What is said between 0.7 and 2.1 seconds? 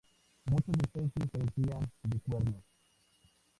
especies carecían